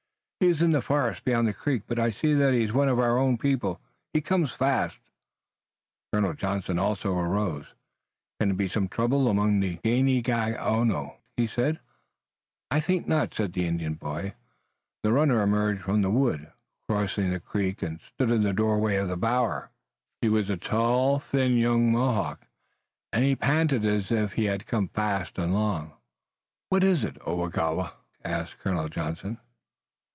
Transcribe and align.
"He 0.43 0.47
is 0.47 0.63
in 0.63 0.71
the 0.71 0.81
forest 0.81 1.23
beyond 1.23 1.47
the 1.47 1.53
creek, 1.53 1.83
but 1.85 1.99
I 1.99 2.09
see 2.09 2.33
that 2.33 2.51
he 2.51 2.63
is 2.63 2.73
one 2.73 2.89
of 2.89 2.97
our 2.99 3.15
own 3.15 3.37
people. 3.37 3.79
He 4.11 4.21
comes 4.21 4.51
fast." 4.51 4.97
Colonel 6.11 6.33
Johnson 6.33 6.79
also 6.79 7.13
arose. 7.13 7.67
"Can 8.39 8.49
it 8.49 8.57
be 8.57 8.67
some 8.67 8.87
trouble 8.87 9.27
among 9.29 9.59
the 9.59 9.77
Ganeagaono?" 9.85 11.17
he 11.37 11.45
said. 11.45 11.79
"I 12.71 12.79
think 12.79 13.07
not," 13.07 13.35
said 13.35 13.53
the 13.53 13.67
Indian 13.67 13.93
boy. 13.93 14.33
The 15.03 15.13
runner 15.13 15.43
emerged 15.43 15.83
from 15.83 16.01
the 16.01 16.09
wood, 16.09 16.51
crossed 16.89 17.17
the 17.17 17.39
creek 17.39 17.83
and 17.83 18.01
stood 18.01 18.31
in 18.31 18.41
the 18.41 18.51
doorway 18.51 18.95
of 18.95 19.09
the 19.09 19.17
bower. 19.17 19.69
He 20.23 20.27
was 20.29 20.49
a 20.49 20.57
tall, 20.57 21.19
thin 21.19 21.55
young 21.55 21.91
Mohawk, 21.91 22.47
and 23.13 23.23
he 23.23 23.35
panted 23.35 23.85
as 23.85 24.11
if 24.11 24.33
he 24.33 24.45
had 24.45 24.65
come 24.65 24.87
fast 24.87 25.37
and 25.37 25.53
long. 25.53 25.93
"What 26.69 26.83
is 26.83 27.03
it, 27.03 27.17
Oagowa?" 27.27 27.93
asked 28.25 28.57
Colonel 28.57 28.89
Johnson. 28.89 29.37